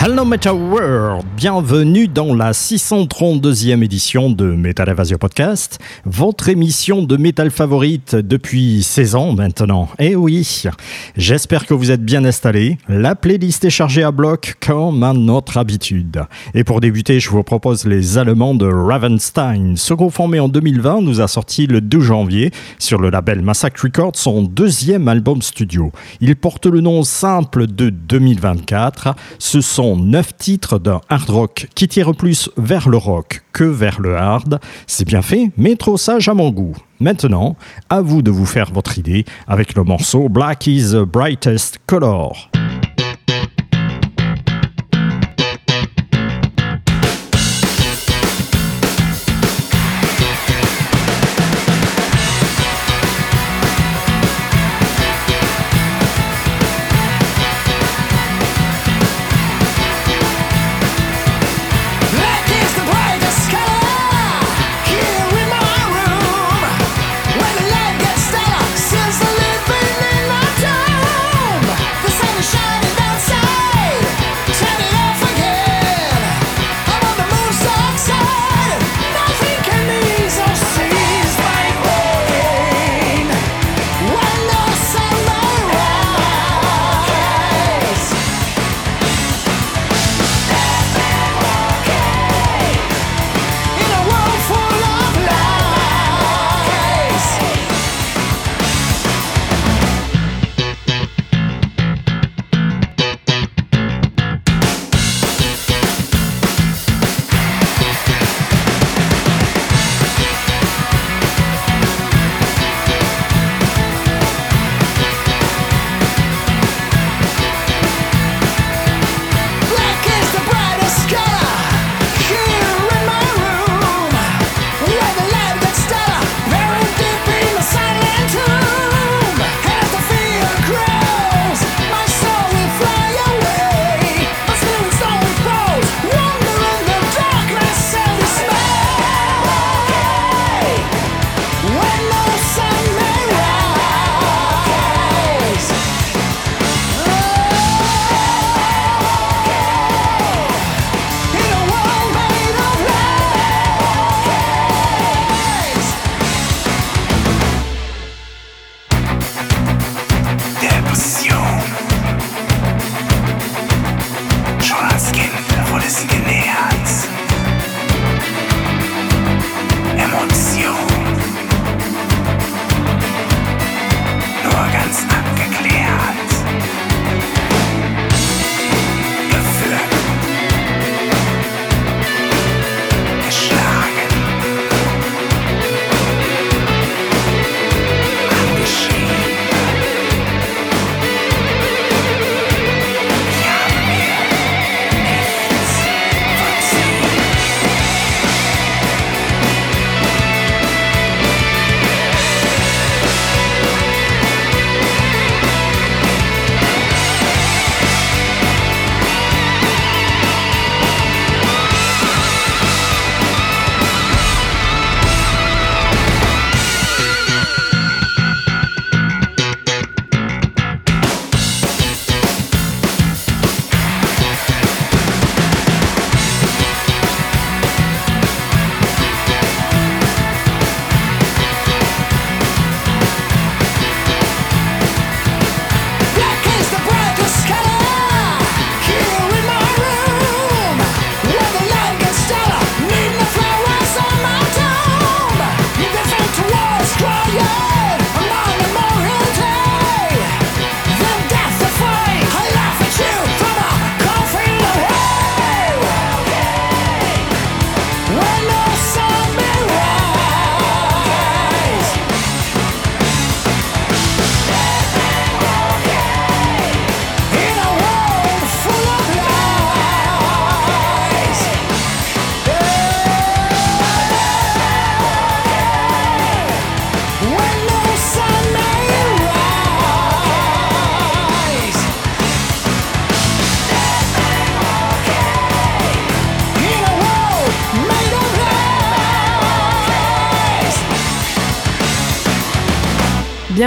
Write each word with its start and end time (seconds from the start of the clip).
Hello 0.00 0.24
Metal 0.24 0.54
World, 0.54 1.26
bienvenue 1.36 2.06
dans 2.06 2.32
la 2.32 2.52
632e 2.52 3.82
édition 3.82 4.30
de 4.30 4.44
Metal 4.44 4.88
Invasion 4.88 5.18
Podcast, 5.18 5.80
votre 6.04 6.48
émission 6.48 7.02
de 7.02 7.16
métal 7.16 7.50
favorite 7.50 8.14
depuis 8.14 8.84
16 8.84 9.16
ans 9.16 9.32
maintenant. 9.32 9.88
Eh 9.98 10.14
oui, 10.14 10.62
j'espère 11.16 11.66
que 11.66 11.74
vous 11.74 11.90
êtes 11.90 12.04
bien 12.04 12.24
installés, 12.24 12.78
la 12.88 13.16
playlist 13.16 13.64
est 13.64 13.70
chargée 13.70 14.04
à 14.04 14.12
bloc 14.12 14.54
comme 14.64 15.02
à 15.02 15.12
notre 15.12 15.58
habitude. 15.58 16.22
Et 16.54 16.62
pour 16.62 16.80
débuter, 16.80 17.18
je 17.18 17.30
vous 17.30 17.42
propose 17.42 17.84
les 17.84 18.18
Allemands 18.18 18.54
de 18.54 18.66
Ravenstein. 18.66 19.74
Ce 19.74 19.94
groupe 19.94 20.12
formé 20.12 20.38
en 20.38 20.48
2020 20.48 21.02
nous 21.02 21.20
a 21.20 21.26
sorti 21.26 21.66
le 21.66 21.80
2 21.80 21.98
janvier 21.98 22.52
sur 22.78 23.00
le 23.00 23.10
label 23.10 23.42
Massacre 23.42 23.82
Records 23.82 24.12
son 24.14 24.42
deuxième 24.42 25.08
album 25.08 25.42
studio. 25.42 25.90
Il 26.20 26.36
porte 26.36 26.66
le 26.66 26.80
nom 26.80 27.02
simple 27.02 27.66
de 27.66 27.90
2024. 27.90 29.16
Ce 29.40 29.60
sont 29.60 29.87
neuf 29.96 30.36
titres 30.36 30.78
d'un 30.78 31.00
hard 31.08 31.30
rock 31.30 31.68
qui 31.74 31.88
tire 31.88 32.14
plus 32.14 32.50
vers 32.56 32.88
le 32.88 32.96
rock 32.96 33.42
que 33.52 33.64
vers 33.64 34.00
le 34.00 34.16
hard. 34.16 34.60
C'est 34.86 35.06
bien 35.06 35.22
fait, 35.22 35.50
mais 35.56 35.76
trop 35.76 35.96
sage 35.96 36.28
à 36.28 36.34
mon 36.34 36.50
goût. 36.50 36.76
Maintenant, 37.00 37.56
à 37.90 38.00
vous 38.00 38.22
de 38.22 38.30
vous 38.30 38.46
faire 38.46 38.72
votre 38.72 38.98
idée 38.98 39.24
avec 39.46 39.74
le 39.74 39.84
morceau 39.84 40.28
Black 40.28 40.66
is 40.66 40.92
the 40.92 41.04
Brightest 41.04 41.78
Color. 41.86 42.50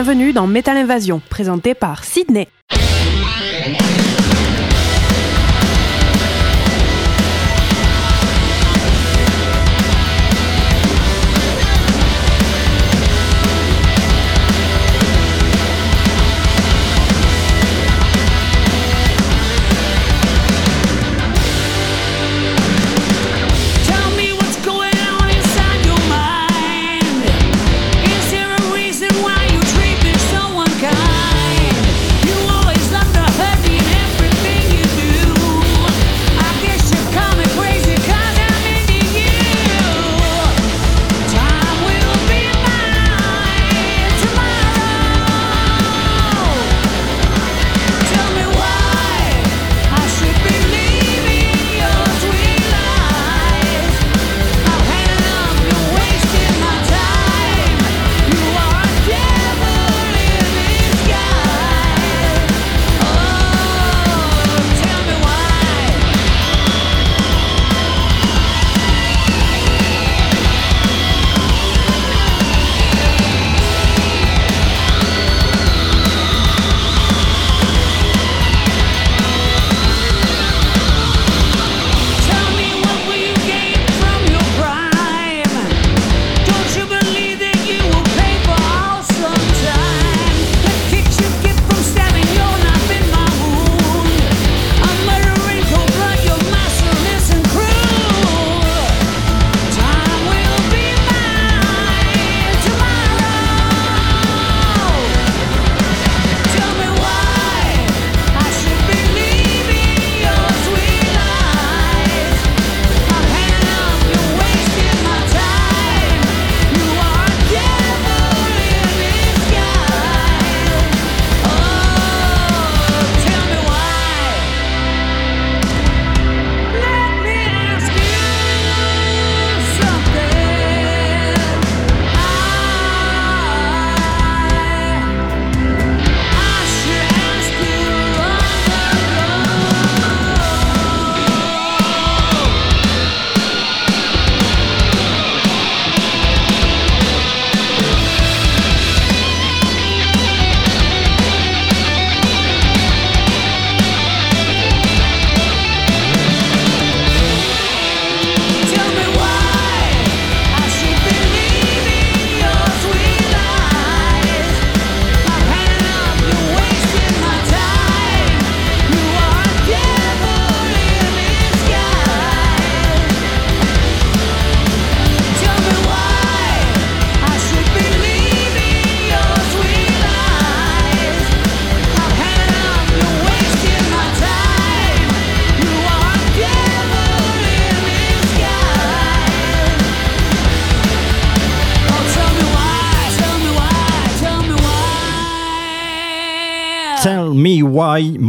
Bienvenue 0.03 0.33
dans 0.33 0.48
Metal 0.48 0.77
Invasion, 0.77 1.21
présenté 1.30 1.75
par 1.75 2.03
Sydney. 2.03 2.48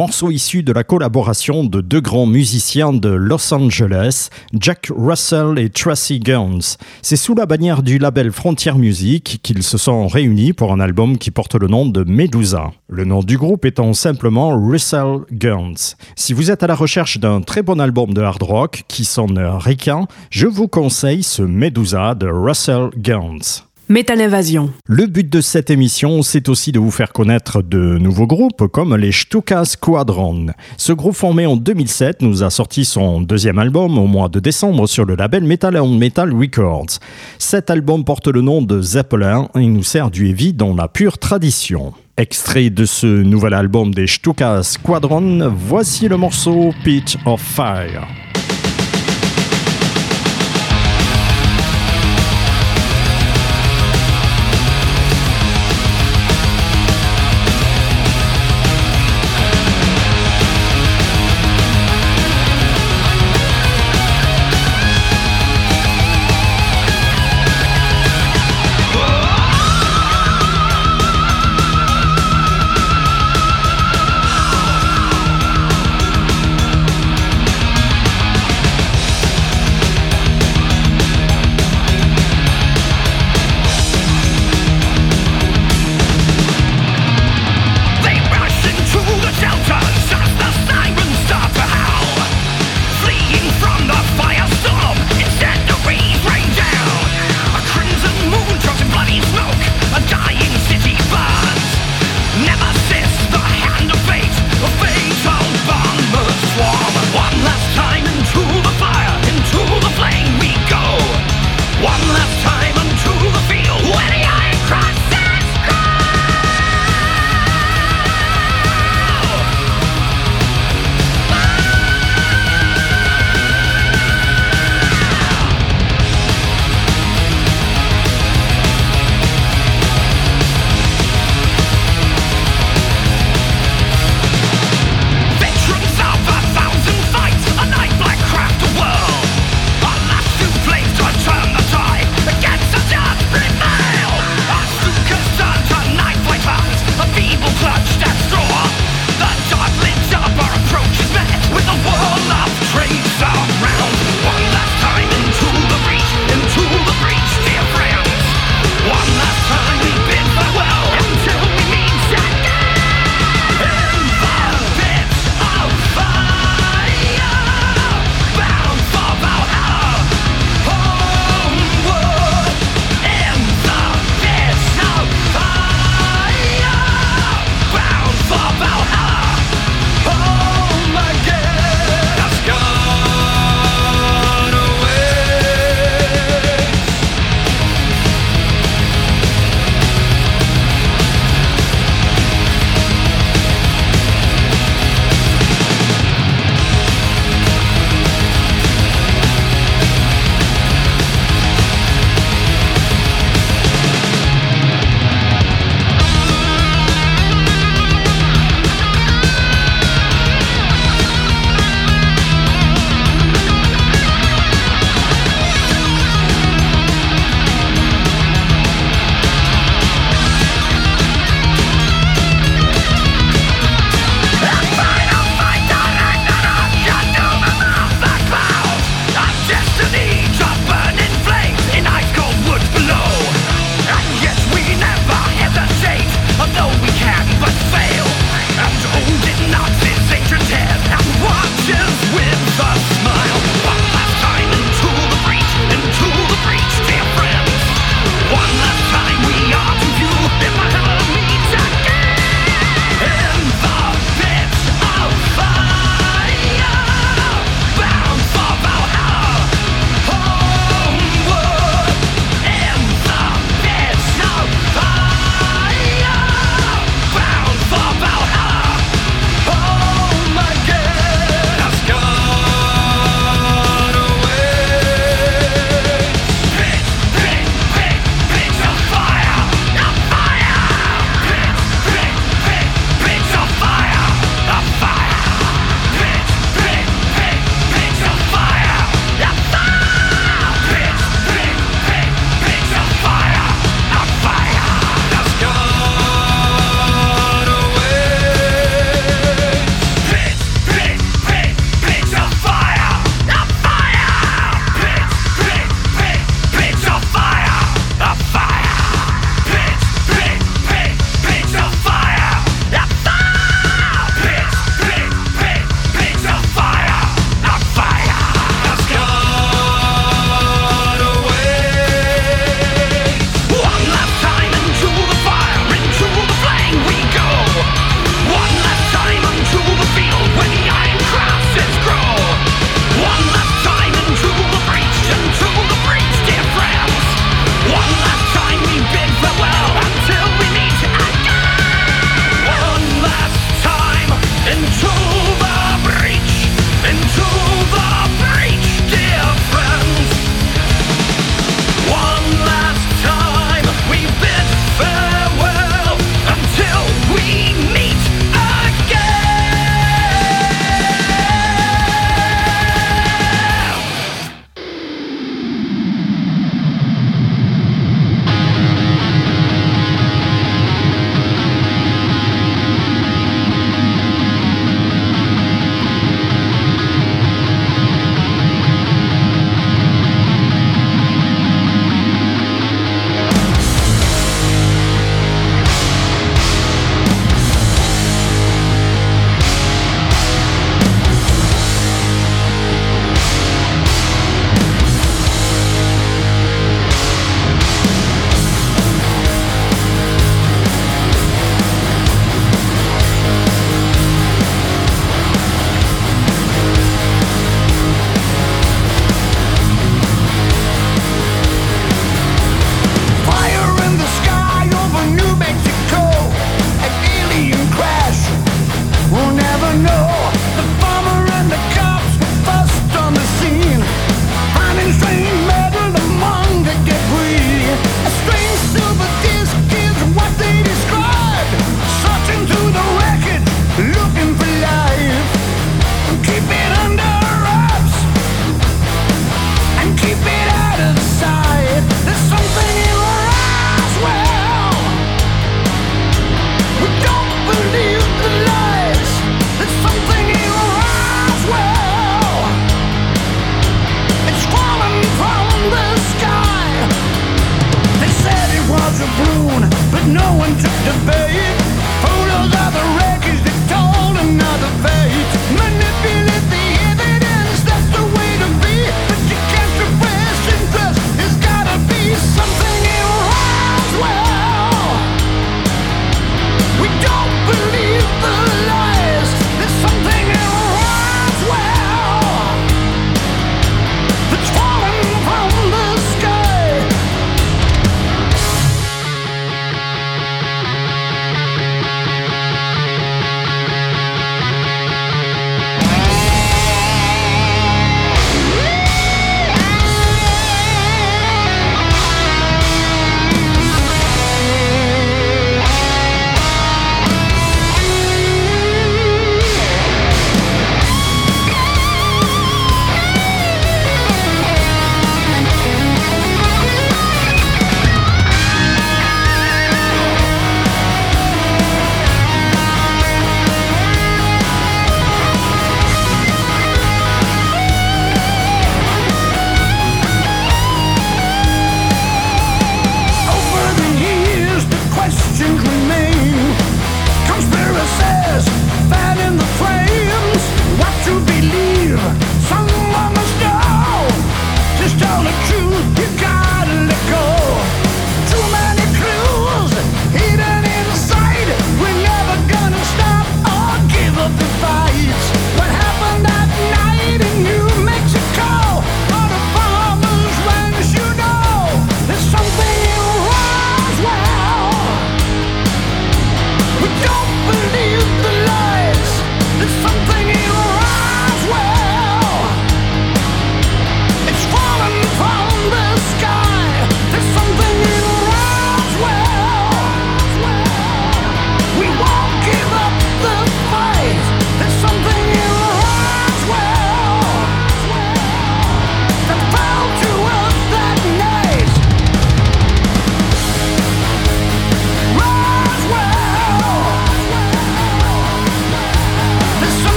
Morceau 0.00 0.30
issu 0.30 0.62
de 0.62 0.72
la 0.72 0.82
collaboration 0.82 1.62
de 1.62 1.82
deux 1.82 2.00
grands 2.00 2.24
musiciens 2.24 2.94
de 2.94 3.10
Los 3.10 3.52
Angeles, 3.52 4.30
Jack 4.58 4.90
Russell 4.96 5.58
et 5.58 5.68
Tracy 5.68 6.20
Guns. 6.20 6.78
C'est 7.02 7.16
sous 7.16 7.34
la 7.34 7.44
bannière 7.44 7.82
du 7.82 7.98
label 7.98 8.32
Frontier 8.32 8.72
Music 8.72 9.40
qu'ils 9.42 9.62
se 9.62 9.76
sont 9.76 10.08
réunis 10.08 10.54
pour 10.54 10.72
un 10.72 10.80
album 10.80 11.18
qui 11.18 11.30
porte 11.30 11.54
le 11.54 11.66
nom 11.66 11.84
de 11.84 12.02
Medusa. 12.02 12.72
Le 12.88 13.04
nom 13.04 13.20
du 13.20 13.36
groupe 13.36 13.66
étant 13.66 13.92
simplement 13.92 14.58
Russell 14.58 15.18
Guns. 15.32 15.96
Si 16.16 16.32
vous 16.32 16.50
êtes 16.50 16.62
à 16.62 16.66
la 16.66 16.76
recherche 16.76 17.18
d'un 17.18 17.42
très 17.42 17.60
bon 17.60 17.78
album 17.78 18.14
de 18.14 18.22
hard 18.22 18.42
rock 18.42 18.84
qui 18.88 19.04
sonne 19.04 19.38
ricain, 19.38 20.06
je 20.30 20.46
vous 20.46 20.66
conseille 20.66 21.22
ce 21.22 21.42
Medusa 21.42 22.14
de 22.14 22.26
Russell 22.26 22.88
Guns. 22.96 23.68
Metal 23.90 24.20
Invasion. 24.20 24.70
Le 24.86 25.08
but 25.08 25.28
de 25.28 25.40
cette 25.40 25.68
émission, 25.68 26.22
c'est 26.22 26.48
aussi 26.48 26.70
de 26.70 26.78
vous 26.78 26.92
faire 26.92 27.12
connaître 27.12 27.60
de 27.60 27.98
nouveaux 27.98 28.28
groupes 28.28 28.68
comme 28.68 28.94
les 28.94 29.10
Stuka 29.10 29.64
Squadron. 29.64 30.46
Ce 30.76 30.92
groupe 30.92 31.16
formé 31.16 31.44
en 31.44 31.56
2007 31.56 32.22
nous 32.22 32.44
a 32.44 32.50
sorti 32.50 32.84
son 32.84 33.20
deuxième 33.20 33.58
album 33.58 33.98
au 33.98 34.06
mois 34.06 34.28
de 34.28 34.38
décembre 34.38 34.86
sur 34.86 35.04
le 35.06 35.16
label 35.16 35.42
Metal 35.42 35.76
on 35.78 35.88
Metal 35.96 36.32
Records. 36.32 37.00
Cet 37.38 37.68
album 37.68 38.04
porte 38.04 38.28
le 38.28 38.42
nom 38.42 38.62
de 38.62 38.80
Zeppelin 38.80 39.48
et 39.56 39.66
nous 39.66 39.82
sert 39.82 40.12
du 40.12 40.28
heavy 40.28 40.52
dans 40.52 40.76
la 40.76 40.86
pure 40.86 41.18
tradition. 41.18 41.92
Extrait 42.16 42.70
de 42.70 42.84
ce 42.84 43.08
nouvel 43.08 43.54
album 43.54 43.92
des 43.92 44.06
Stuka 44.06 44.62
Squadron, 44.62 45.52
voici 45.52 46.06
le 46.06 46.16
morceau 46.16 46.72
Pitch 46.84 47.16
of 47.26 47.40
Fire. 47.40 48.06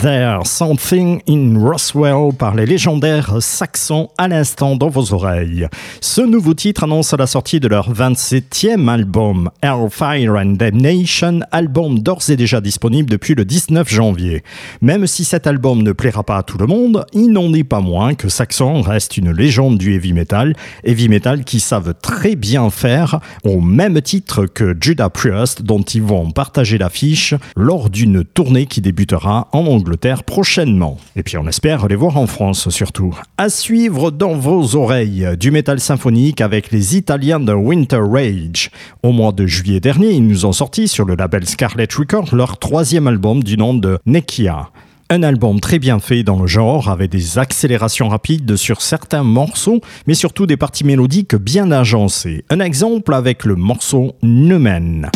There 0.00 0.40
Something 0.44 1.20
in 1.28 1.58
Roswell 1.58 2.32
par 2.32 2.54
les 2.54 2.66
légendaires 2.66 3.36
Saxons 3.40 4.08
à 4.16 4.28
l'instant 4.28 4.76
dans 4.76 4.88
vos 4.88 5.12
oreilles. 5.12 5.68
Ce 6.00 6.20
nouveau 6.20 6.54
titre 6.54 6.84
annonce 6.84 7.12
la 7.12 7.26
sortie 7.26 7.60
de 7.60 7.68
leur 7.68 7.92
27e 7.92 8.88
album, 8.88 9.50
Hellfire 9.62 10.34
and 10.36 10.54
Damnation, 10.56 11.40
album 11.50 11.98
d'ores 11.98 12.30
et 12.30 12.36
déjà 12.36 12.60
disponible 12.60 13.10
depuis 13.10 13.34
le 13.34 13.44
19 13.44 13.88
janvier. 13.88 14.42
Même 14.80 15.06
si 15.06 15.24
cet 15.24 15.46
album 15.46 15.82
ne 15.82 15.92
plaira 15.92 16.22
pas 16.22 16.38
à 16.38 16.42
tout 16.42 16.58
le 16.58 16.66
monde, 16.66 17.04
il 17.12 17.32
n'en 17.32 17.52
est 17.52 17.64
pas 17.64 17.80
moins 17.80 18.14
que 18.14 18.28
Saxon 18.28 18.80
reste 18.80 19.16
une 19.16 19.32
légende 19.32 19.78
du 19.78 19.94
heavy 19.94 20.12
metal, 20.12 20.54
heavy 20.84 21.08
metal 21.08 21.44
qui 21.44 21.60
savent 21.60 21.94
très 22.00 22.36
bien 22.36 22.70
faire 22.70 23.20
au 23.44 23.60
même 23.60 24.00
titre 24.00 24.46
que 24.46 24.76
Judas 24.80 25.10
Priest 25.10 25.62
dont 25.62 25.82
ils 25.82 26.02
vont 26.02 26.30
partager 26.30 26.78
l'affiche 26.78 27.34
lors 27.56 27.90
d'une 27.90 28.24
tournée 28.24 28.66
qui 28.66 28.80
débutera 28.80 29.48
en 29.52 29.73
Angleterre 29.74 30.24
prochainement. 30.24 30.98
Et 31.16 31.22
puis 31.22 31.36
on 31.36 31.46
espère 31.46 31.86
les 31.88 31.96
voir 31.96 32.16
en 32.16 32.26
France 32.26 32.68
surtout. 32.70 33.14
À 33.36 33.48
suivre 33.48 34.10
dans 34.10 34.34
vos 34.34 34.76
oreilles 34.76 35.28
du 35.38 35.50
métal 35.50 35.80
symphonique 35.80 36.40
avec 36.40 36.70
les 36.70 36.96
Italiens 36.96 37.40
de 37.40 37.52
Winter 37.52 38.00
Rage. 38.00 38.70
Au 39.02 39.12
mois 39.12 39.32
de 39.32 39.46
juillet 39.46 39.80
dernier, 39.80 40.12
ils 40.12 40.26
nous 40.26 40.46
ont 40.46 40.52
sorti 40.52 40.88
sur 40.88 41.04
le 41.04 41.14
label 41.14 41.46
Scarlet 41.46 41.88
Records 41.96 42.34
leur 42.34 42.58
troisième 42.58 43.06
album 43.06 43.42
du 43.42 43.56
nom 43.56 43.74
de 43.74 43.98
Nekia. 44.06 44.70
Un 45.10 45.22
album 45.22 45.60
très 45.60 45.78
bien 45.78 46.00
fait 46.00 46.22
dans 46.22 46.40
le 46.40 46.46
genre, 46.46 46.88
avec 46.88 47.10
des 47.10 47.38
accélérations 47.38 48.08
rapides 48.08 48.56
sur 48.56 48.80
certains 48.80 49.22
morceaux, 49.22 49.80
mais 50.06 50.14
surtout 50.14 50.46
des 50.46 50.56
parties 50.56 50.84
mélodiques 50.84 51.36
bien 51.36 51.70
agencées. 51.70 52.44
Un 52.48 52.60
exemple 52.60 53.12
avec 53.12 53.44
le 53.44 53.54
morceau 53.54 54.16
Numen. 54.22 55.10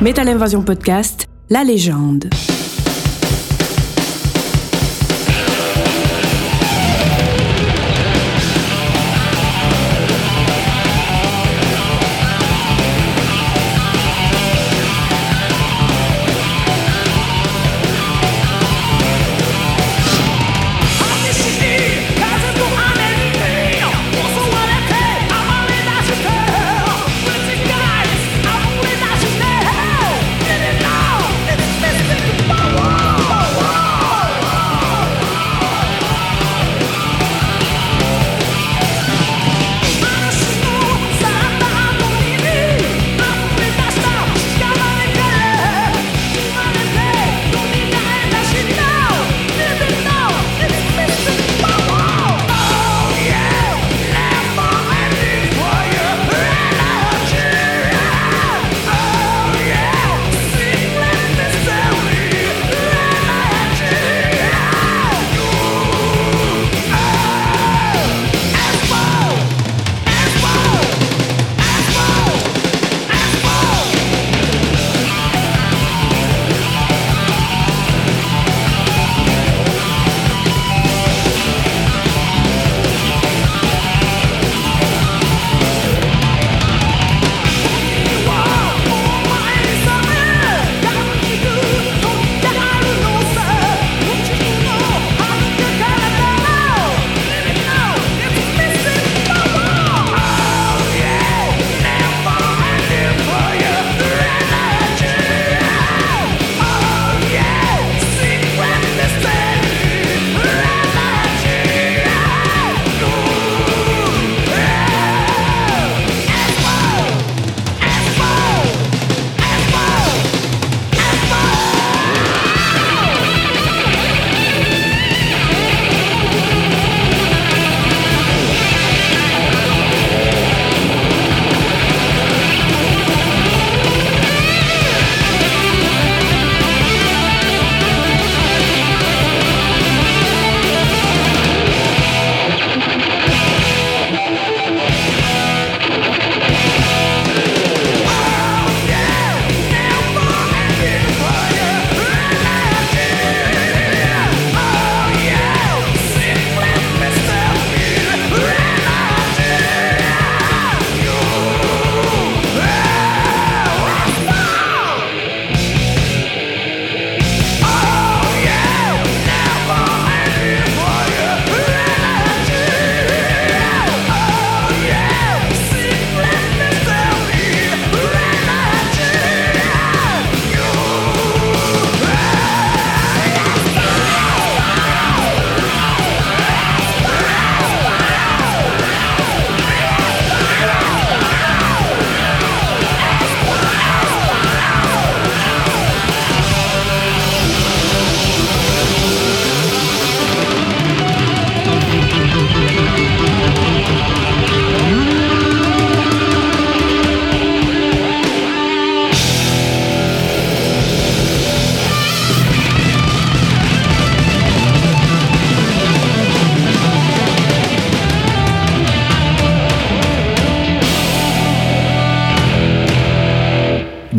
Metal 0.00 0.26
Invasion 0.28 0.62
Podcast, 0.62 1.26
la 1.50 1.62
légende. 1.62 2.30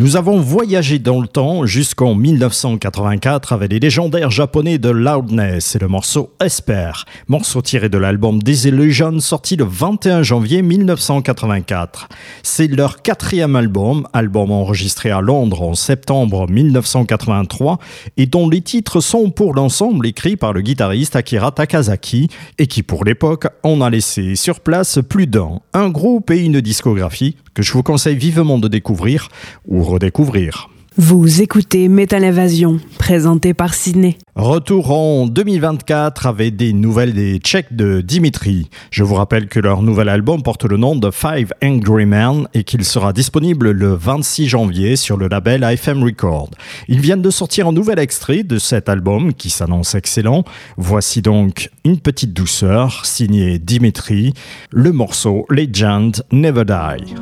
Nous 0.02 0.16
avons 0.16 0.40
voyagé 0.40 0.98
dans 0.98 1.20
le 1.20 1.28
temps 1.28 1.64
jusqu'en 1.64 2.16
1984 2.16 3.52
avec 3.52 3.70
les 3.70 3.78
légendaires 3.78 4.32
japonais 4.32 4.78
de 4.78 4.88
Loudness 4.88 5.76
et 5.76 5.78
le 5.78 5.86
morceau 5.86 6.32
Esper, 6.40 6.90
morceau 7.28 7.62
tiré 7.62 7.88
de 7.88 7.98
l'album 7.98 8.42
Disillusion 8.42 9.20
sorti 9.20 9.54
le 9.54 9.62
21 9.62 10.24
janvier 10.24 10.62
1984. 10.62 12.08
C'est 12.42 12.66
leur 12.66 13.02
quatrième 13.02 13.54
album, 13.54 14.08
album 14.12 14.50
enregistré 14.50 15.12
à 15.12 15.20
Londres 15.20 15.62
en 15.62 15.74
septembre 15.76 16.50
1983 16.50 17.78
et 18.16 18.26
dont 18.26 18.48
les 18.48 18.60
titres 18.60 18.98
sont 18.98 19.30
pour 19.30 19.54
l'ensemble 19.54 20.04
écrits 20.08 20.36
par 20.36 20.52
le 20.52 20.62
guitariste 20.62 21.14
Akira 21.14 21.52
Takazaki 21.52 22.26
et 22.58 22.66
qui 22.66 22.82
pour 22.82 23.04
l'époque 23.04 23.46
en 23.62 23.80
a 23.80 23.88
laissé 23.88 24.34
sur 24.34 24.58
place 24.58 24.98
plus 25.08 25.28
d'un, 25.28 25.60
un 25.74 25.90
groupe 25.90 26.32
et 26.32 26.40
une 26.40 26.60
discographie 26.60 27.36
que 27.54 27.62
je 27.62 27.72
vous 27.72 27.82
conseille 27.82 28.16
vivement 28.16 28.58
de 28.58 28.68
découvrir 28.68 29.28
ou 29.66 29.82
redécouvrir. 29.82 30.68
Vous 30.98 31.40
écoutez 31.40 31.88
Metal 31.88 32.22
Invasion, 32.22 32.78
présenté 32.98 33.54
par 33.54 33.72
Sydney. 33.72 34.18
Retour 34.36 34.90
en 34.90 35.26
2024 35.26 36.26
avec 36.26 36.54
des 36.56 36.74
nouvelles 36.74 37.14
des 37.14 37.38
Tchèques 37.38 37.74
de 37.74 38.02
Dimitri. 38.02 38.68
Je 38.90 39.02
vous 39.02 39.14
rappelle 39.14 39.48
que 39.48 39.58
leur 39.58 39.80
nouvel 39.80 40.10
album 40.10 40.42
porte 40.42 40.64
le 40.64 40.76
nom 40.76 40.94
de 40.94 41.10
Five 41.10 41.54
Angry 41.64 42.04
Men 42.04 42.46
et 42.52 42.62
qu'il 42.62 42.84
sera 42.84 43.14
disponible 43.14 43.70
le 43.70 43.94
26 43.94 44.48
janvier 44.48 44.96
sur 44.96 45.16
le 45.16 45.28
label 45.28 45.64
AFM 45.64 46.04
Record. 46.04 46.50
Ils 46.88 47.00
viennent 47.00 47.22
de 47.22 47.30
sortir 47.30 47.68
un 47.68 47.72
nouvel 47.72 47.98
extrait 47.98 48.42
de 48.42 48.58
cet 48.58 48.90
album 48.90 49.32
qui 49.32 49.48
s'annonce 49.48 49.94
excellent. 49.94 50.44
Voici 50.76 51.22
donc 51.22 51.70
une 51.86 52.00
petite 52.00 52.34
douceur 52.34 53.06
signée 53.06 53.58
Dimitri, 53.58 54.34
le 54.70 54.92
morceau 54.92 55.46
Legend 55.48 56.22
Never 56.32 56.66
Die. 56.66 57.14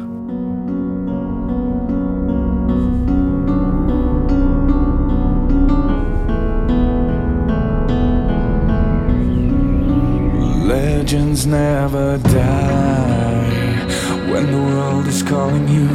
legends 11.10 11.44
never 11.44 12.18
die. 12.18 13.84
When 14.30 14.46
the 14.52 14.58
world 14.58 15.08
is 15.08 15.24
calling 15.24 15.66
you 15.66 15.88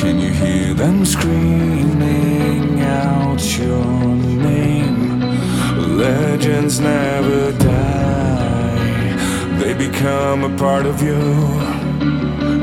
Can 0.00 0.18
you 0.18 0.30
hear 0.30 0.74
them 0.74 1.04
screaming 1.04 2.80
out 2.80 3.40
your 3.56 3.84
name? 4.48 5.20
Legends 5.96 6.80
never 6.80 7.52
die. 7.52 9.16
They 9.60 9.74
become 9.74 10.42
a 10.42 10.58
part 10.58 10.84
of 10.84 11.00
you. 11.00 11.22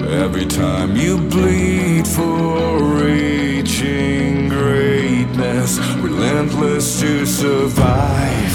Every 0.10 0.48
time 0.48 0.98
you 0.98 1.18
bleed 1.18 2.10
for 2.10 2.84
reaching 2.84 4.50
greatness 4.50 5.80
Relentless 6.02 7.00
to 7.00 7.26
survive. 7.26 8.49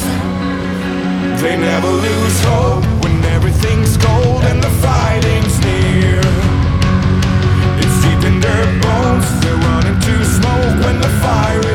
They 1.42 1.56
never 1.58 1.88
lose 1.88 2.40
hope 2.44 2.84
when 3.02 3.22
everything's 3.36 3.96
cold 3.96 4.42
and 4.44 4.62
the 4.62 4.70
fighting's 4.84 5.58
near. 5.60 6.20
It's 7.82 7.96
deep 8.04 8.22
in 8.30 8.40
their 8.40 8.66
bones, 8.80 9.26
they're 9.42 9.60
running 9.68 9.98
to 10.00 10.24
smoke 10.24 10.76
when 10.84 11.00
the 11.00 11.12
fire 11.22 11.73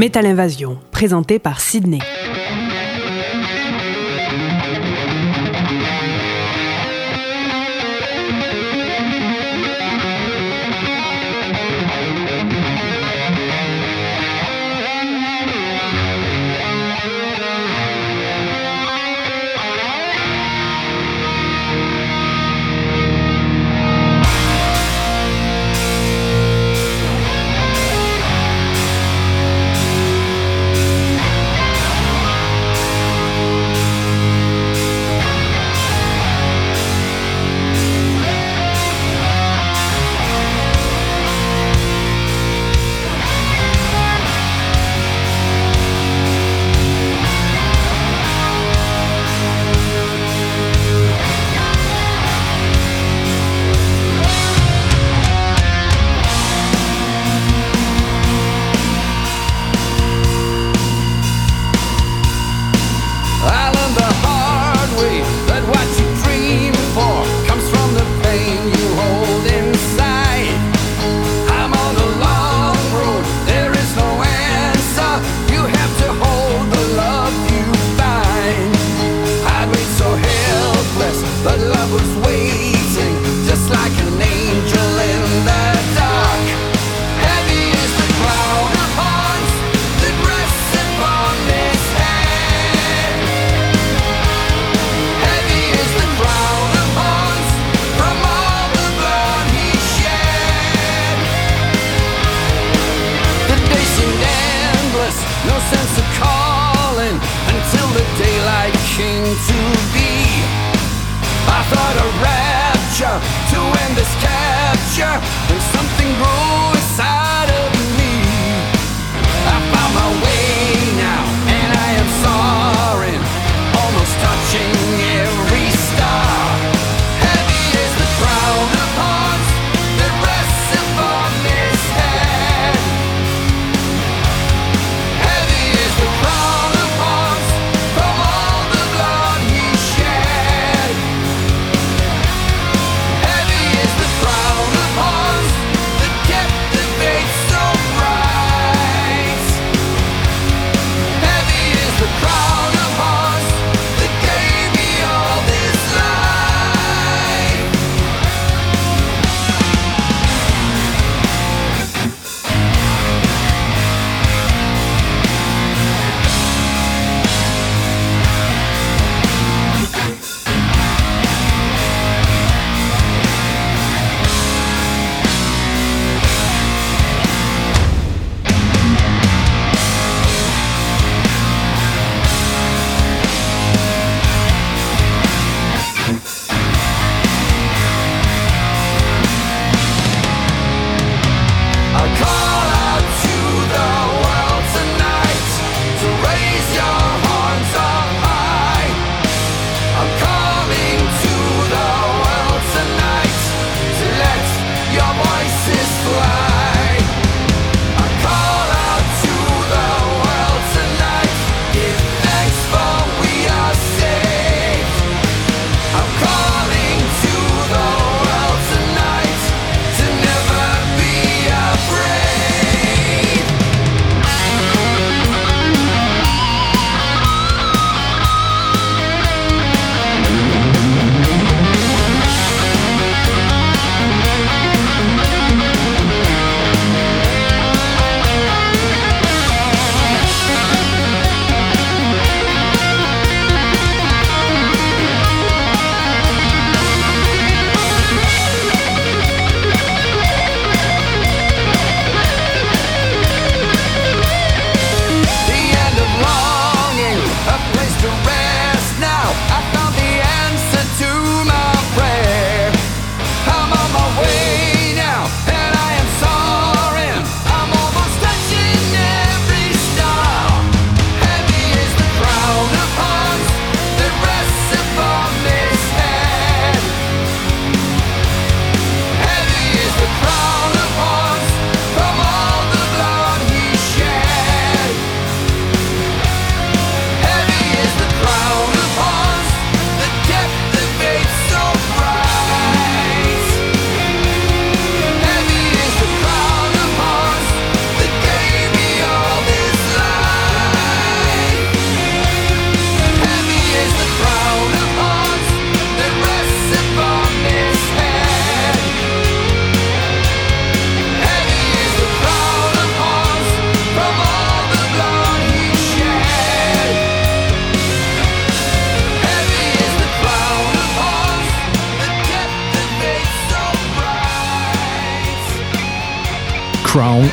Metal 0.00 0.24
Invasion, 0.24 0.78
présenté 0.92 1.38
par 1.38 1.60
Sydney. 1.60 1.98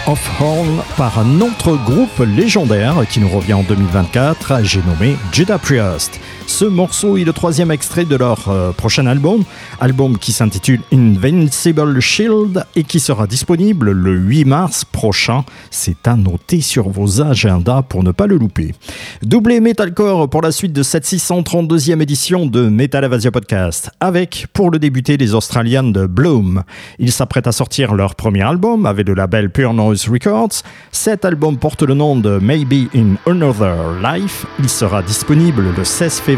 Horn 0.08 0.82
par 0.96 1.20
un 1.20 1.42
autre 1.42 1.76
groupe 1.76 2.20
légendaire 2.20 3.06
qui 3.10 3.20
nous 3.20 3.28
revient 3.28 3.56
en 3.56 3.64
2024, 3.64 4.64
j'ai 4.64 4.82
nommé 4.84 5.18
Judas 5.34 5.58
Priest. 5.58 6.22
Ce 6.48 6.64
morceau 6.64 7.18
est 7.18 7.26
le 7.26 7.34
troisième 7.34 7.72
extrait 7.72 8.06
de 8.06 8.16
leur 8.16 8.48
euh, 8.48 8.72
prochain 8.72 9.06
album, 9.06 9.44
album 9.82 10.18
qui 10.18 10.32
s'intitule 10.32 10.80
Invincible 10.94 12.00
Shield 12.00 12.66
et 12.76 12.84
qui 12.84 13.02
sera 13.02 13.28
disponible 13.28 13.92
le 13.92 14.16
8 14.16 14.46
mars 14.46 14.86
prochain. 14.86 15.44
C'est 15.72 16.08
à 16.08 16.16
noter 16.16 16.62
sur 16.62 16.90
vos 16.90 17.22
agendas 17.22 17.82
pour 17.82 18.02
ne 18.02 18.12
pas 18.12 18.28
le 18.28 18.38
louper. 18.38 18.74
Doublé 19.22 19.60
Metalcore 19.60 20.30
pour 20.30 20.42
la 20.42 20.54
suite 20.54 20.72
de 20.72 20.84
cette 20.84 21.06
632e 21.06 22.02
édition 22.02 22.46
de 22.46 22.70
Metal 22.70 23.04
Avasia 23.04 23.30
Podcast, 23.30 23.92
avec 24.00 24.48
pour 24.54 24.72
le 24.72 24.80
débuter 24.80 25.18
les 25.18 25.36
Australiens 25.36 25.84
de 25.84 26.06
Bloom. 26.08 26.64
Ils 26.98 27.12
s'apprêtent 27.12 27.48
à 27.48 27.52
sortir 27.52 27.94
leur 27.94 28.16
premier 28.16 28.44
album 28.44 28.86
avec 28.86 29.06
le 29.06 29.16
label 29.16 29.50
Pure 29.50 29.74
Noise 29.74 30.08
Records. 30.08 30.64
Cet 30.94 31.26
album 31.26 31.58
porte 31.58 31.84
le 31.84 31.94
nom 31.94 32.16
de 32.16 32.40
Maybe 32.40 32.88
in 32.96 33.16
Another 33.30 33.76
Life. 34.02 34.46
Il 34.60 34.70
sera 34.70 35.04
disponible 35.04 35.66
le 35.76 35.84
16 35.84 36.22
février 36.22 36.37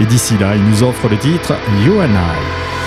et 0.00 0.06
d'ici 0.06 0.36
là, 0.38 0.56
ils 0.56 0.64
nous 0.64 0.82
offrent 0.82 1.08
le 1.08 1.16
titre 1.18 1.54
You 1.84 2.00
and 2.00 2.14
I. 2.14 2.79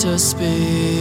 to 0.00 0.18
speak, 0.18 0.99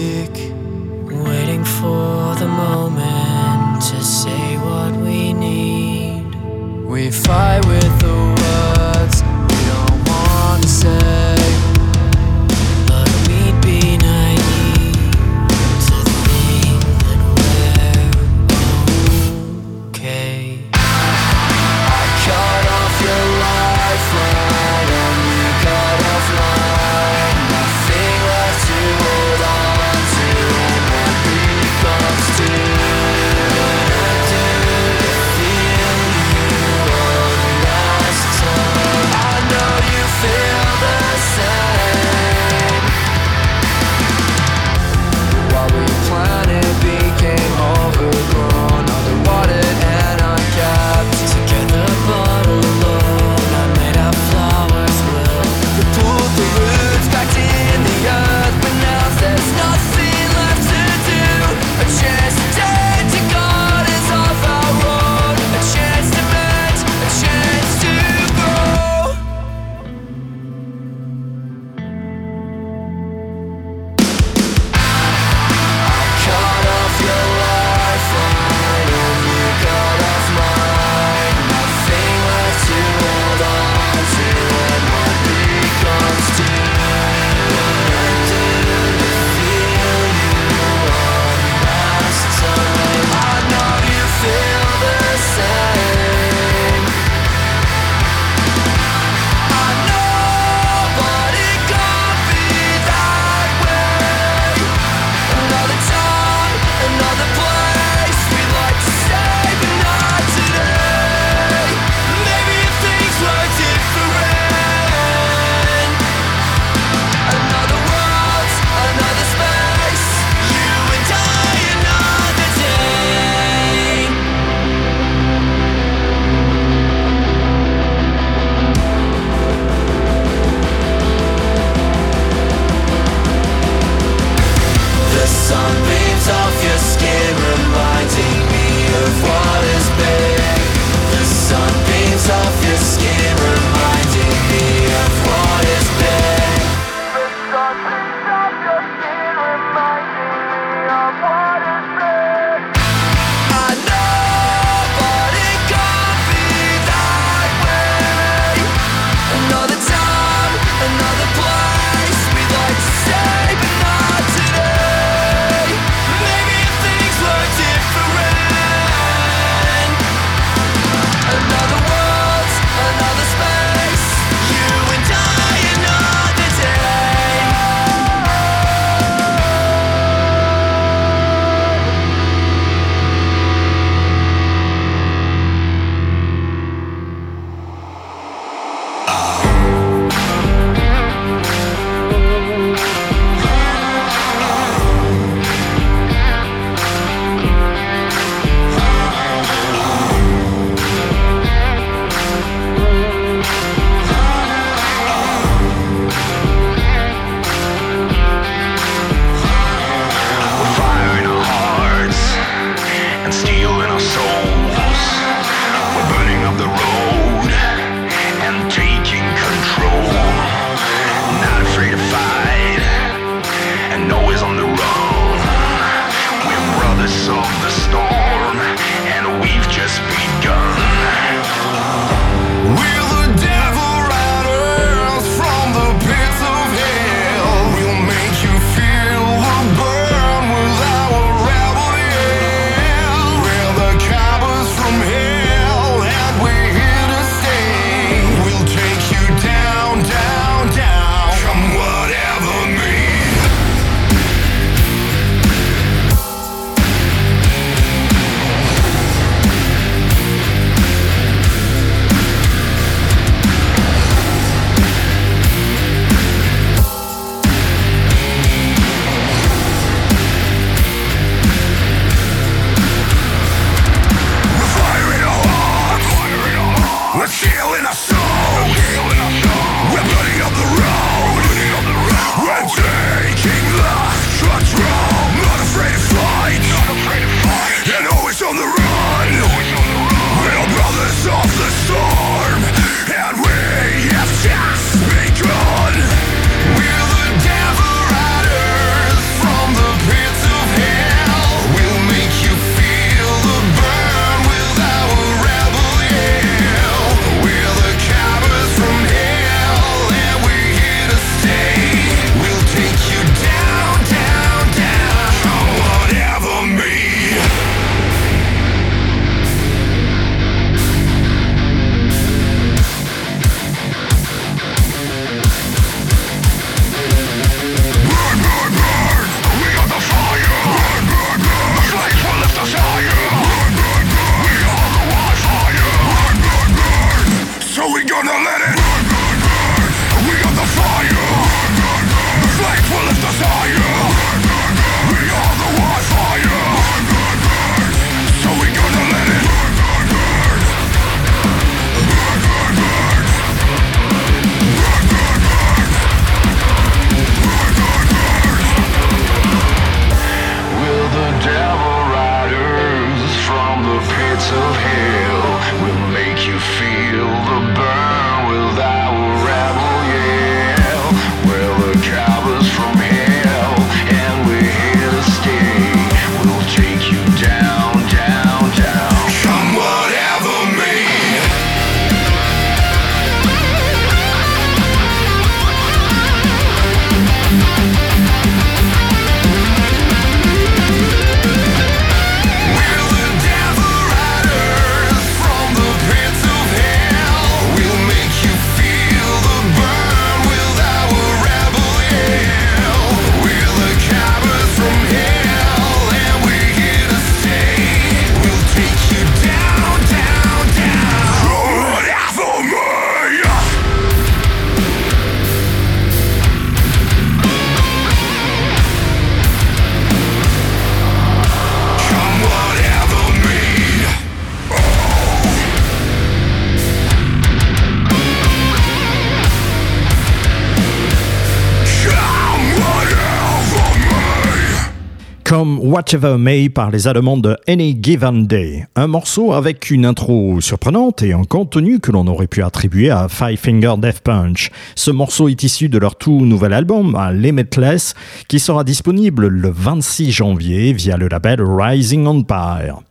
Whatever 436.00 436.38
May 436.38 436.70
par 436.70 436.92
les 436.92 437.10
Allemands 437.10 437.36
de 437.36 437.58
Any 437.68 438.00
Given 438.02 438.48
Day. 438.48 438.88
Un 438.96 439.08
morceau 439.08 439.52
avec 439.52 439.92
une 439.92 440.06
intro 440.06 440.62
surprenante 440.62 441.24
et 441.24 441.34
un 441.34 441.44
contenu 441.44 442.00
que 442.00 442.14
l'on 442.14 442.26
aurait 442.28 442.48
pu 442.48 442.64
attribuer 442.64 443.10
à 443.10 443.28
Five 443.28 443.60
Finger 443.60 443.96
Death 443.98 444.22
Punch. 444.22 444.72
Ce 444.96 445.12
morceau 445.12 445.50
est 445.50 445.62
issu 445.62 445.90
de 445.90 445.98
leur 445.98 446.16
tout 446.16 446.46
nouvel 446.46 446.72
album, 446.72 447.20
Limitless, 447.34 448.14
qui 448.48 448.60
sera 448.60 448.86
disponible 448.86 449.48
le 449.48 449.70
26 449.70 450.32
janvier 450.32 450.94
via 450.94 451.18
le 451.18 451.28
label 451.28 451.62
Rising 451.62 452.28
Empire. 452.28 453.02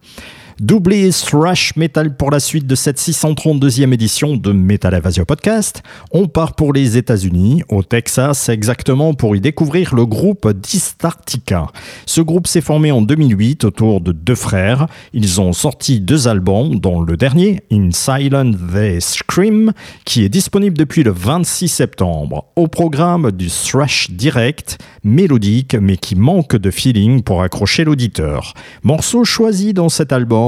Doublé 0.61 1.11
thrash 1.13 1.77
metal 1.77 2.17
pour 2.17 2.33
la 2.33 2.41
suite 2.41 2.67
de 2.67 2.75
cette 2.75 2.99
632e 2.99 3.95
édition 3.95 4.37
de 4.37 4.51
Metal 4.51 4.93
Evasion 4.93 5.25
Podcast. 5.25 5.85
On 6.11 6.27
part 6.27 6.57
pour 6.57 6.73
les 6.73 6.97
États-Unis, 6.97 7.63
au 7.69 7.85
Texas 7.85 8.49
exactement, 8.49 9.15
pour 9.15 9.37
y 9.37 9.41
découvrir 9.41 9.95
le 9.95 10.05
groupe 10.05 10.51
Distartica. 10.51 11.69
Ce 12.07 12.21
groupe 12.21 12.49
s'est 12.49 12.61
formé 12.61 12.91
en 12.91 13.03
2008 13.03 13.63
autour 13.67 14.01
de 14.01 14.11
deux 14.11 14.35
frères. 14.35 14.89
Ils 15.13 15.41
ont 15.41 15.53
sorti 15.53 16.01
deux 16.01 16.27
albums, 16.27 16.81
dont 16.81 17.03
le 17.03 17.17
dernier, 17.17 17.63
In 17.71 17.93
Silent 17.93 18.51
They 18.73 19.01
Scream, 19.01 19.73
qui 20.05 20.25
est 20.25 20.29
disponible 20.29 20.77
depuis 20.77 21.05
le 21.05 21.13
26 21.13 21.69
septembre. 21.69 22.47
Au 22.57 22.67
programme 22.67 23.31
du 23.31 23.47
thrash 23.47 24.11
direct, 24.11 24.79
mélodique, 25.05 25.77
mais 25.77 25.97
qui 25.97 26.17
manque 26.17 26.57
de 26.57 26.73
feeling 26.73 27.23
pour 27.23 27.43
accrocher 27.43 27.85
l'auditeur. 27.85 28.55
Morceau 28.83 29.25
choisi 29.25 29.73
dans 29.73 29.89
cet 29.89 30.13
album, 30.13 30.48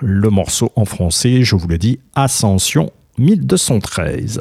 le 0.00 0.30
morceau 0.30 0.72
en 0.76 0.84
français, 0.84 1.42
je 1.42 1.56
vous 1.56 1.68
le 1.68 1.78
dis, 1.78 2.00
Ascension 2.14 2.90
1213. 3.18 4.40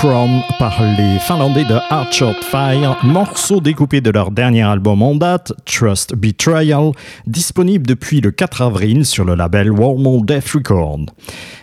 Par 0.00 0.80
les 0.96 1.18
Finlandais 1.18 1.64
de 1.64 1.74
Archard 1.90 2.36
Fire, 2.44 2.96
morceau 3.02 3.60
découpé 3.60 4.00
de 4.00 4.10
leur 4.10 4.30
dernier 4.30 4.62
album 4.62 5.02
en 5.02 5.16
date, 5.16 5.52
Trust 5.64 6.14
Betrayal, 6.14 6.92
disponible 7.26 7.84
depuis 7.84 8.20
le 8.20 8.30
4 8.30 8.62
avril 8.62 9.04
sur 9.04 9.24
le 9.24 9.34
label 9.34 9.72
Wormhole 9.72 10.24
Death 10.24 10.50
Record. 10.50 11.06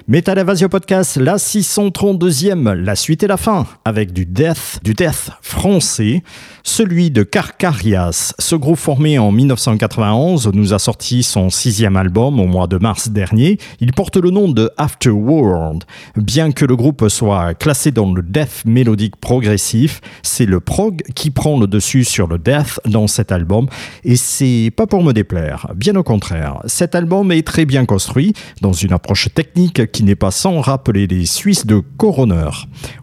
Metal 0.09 0.38
Evasion 0.38 0.67
Podcast, 0.67 1.15
la 1.15 1.38
632e, 1.38 2.73
la 2.73 2.95
suite 2.95 3.23
et 3.23 3.27
la 3.27 3.38
fin, 3.38 3.65
avec 3.86 4.11
du 4.11 4.25
death, 4.25 4.79
du 4.83 4.93
death 4.93 5.31
français, 5.41 6.21
celui 6.61 7.11
de 7.11 7.23
Carcarias. 7.23 8.33
Ce 8.38 8.55
groupe 8.55 8.77
formé 8.77 9.17
en 9.17 9.31
1991 9.31 10.51
nous 10.53 10.73
a 10.73 10.79
sorti 10.79 11.23
son 11.23 11.49
sixième 11.49 11.95
album 11.95 12.39
au 12.39 12.47
mois 12.47 12.67
de 12.67 12.77
mars 12.77 13.09
dernier. 13.09 13.57
Il 13.79 13.93
porte 13.93 14.17
le 14.17 14.29
nom 14.29 14.49
de 14.49 14.69
Afterworld. 14.77 15.86
Bien 16.17 16.51
que 16.51 16.65
le 16.65 16.75
groupe 16.75 17.07
soit 17.07 17.53
classé 17.53 17.91
dans 17.91 18.13
le 18.13 18.24
death 18.26 18.63
mélodique 18.65 19.15
progressif, 19.15 20.01
c'est 20.23 20.45
le 20.45 20.59
prog 20.59 21.01
qui 21.15 21.32
prend 21.32 21.59
le 21.59 21.67
dessus 21.67 22.03
sur 22.03 22.28
le 22.28 22.38
death 22.38 22.80
dans 22.86 23.07
cet 23.07 23.32
album 23.32 23.67
et 24.03 24.15
c'est 24.15 24.71
pas 24.76 24.88
pour 24.88 25.03
me 25.03 25.13
déplaire, 25.13 25.71
bien 25.76 25.95
au 25.95 26.03
contraire. 26.03 26.59
Cet 26.65 26.95
album 26.95 27.32
est 27.32 27.45
très 27.45 27.65
bien 27.65 27.86
construit 27.86 28.34
dans 28.61 28.73
une 28.73 28.93
approche 28.93 29.30
technique 29.34 29.91
qui 29.91 30.03
n'est 30.03 30.15
pas 30.15 30.32
sans 30.32 30.61
rappeler 30.61 31.07
les 31.07 31.26
Suisses 31.26 31.65
de 31.65 31.82
Coroner. 31.97 32.49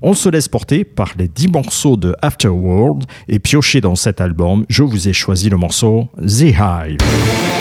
On 0.03 0.15
se 0.15 0.29
laisse 0.29 0.49
porter 0.49 0.85
par 0.85 1.13
les 1.19 1.29
10 1.29 1.49
morceaux 1.49 1.97
de 1.97 2.15
Afterworld 2.23 3.05
et 3.29 3.39
piocher 3.39 3.81
dans 3.81 3.97
cet 3.97 4.21
album, 4.21 4.65
je 4.69 4.83
vous 4.83 5.09
ai 5.09 5.13
choisi 5.13 5.49
le 5.49 5.57
morceau 5.57 6.09
The 6.19 6.53
Hive. 6.59 7.52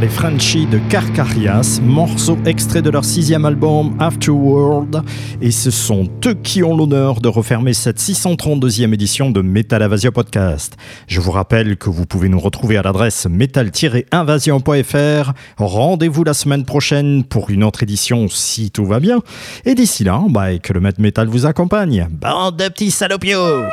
Les 0.00 0.08
Frenchies 0.08 0.66
de 0.66 0.78
Carcarias, 0.90 1.80
morceau 1.82 2.38
extrait 2.44 2.82
de 2.82 2.90
leur 2.90 3.04
sixième 3.04 3.44
album 3.44 3.96
Afterworld, 3.98 5.02
et 5.40 5.50
ce 5.50 5.70
sont 5.70 6.08
eux 6.26 6.34
qui 6.34 6.62
ont 6.62 6.76
l'honneur 6.76 7.20
de 7.20 7.28
refermer 7.28 7.74
cette 7.74 7.98
632e 7.98 8.94
édition 8.94 9.30
de 9.30 9.40
Metal 9.40 9.82
Invasion 9.82 10.12
Podcast. 10.12 10.76
Je 11.06 11.20
vous 11.20 11.32
rappelle 11.32 11.76
que 11.76 11.90
vous 11.90 12.06
pouvez 12.06 12.28
nous 12.28 12.38
retrouver 12.38 12.76
à 12.76 12.82
l'adresse 12.82 13.26
metal-invasion.fr. 13.26 15.32
Rendez-vous 15.56 16.24
la 16.24 16.34
semaine 16.34 16.64
prochaine 16.64 17.24
pour 17.24 17.50
une 17.50 17.64
autre 17.64 17.82
édition 17.82 18.28
si 18.28 18.70
tout 18.70 18.86
va 18.86 19.00
bien. 19.00 19.20
Et 19.64 19.74
d'ici 19.74 20.04
là, 20.04 20.22
bah, 20.28 20.58
que 20.58 20.72
le 20.72 20.80
maître 20.80 21.00
métal 21.00 21.28
vous 21.28 21.46
accompagne. 21.46 22.06
Bande 22.10 22.56
de 22.56 22.68
petits 22.68 22.90
salopios! 22.90 23.64